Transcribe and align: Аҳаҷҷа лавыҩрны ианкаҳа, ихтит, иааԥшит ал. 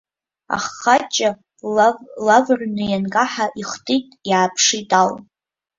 Аҳаҷҷа 0.55 1.29
лавыҩрны 2.27 2.85
ианкаҳа, 2.91 3.45
ихтит, 3.61 4.07
иааԥшит 4.29 4.89
ал. 5.01 5.11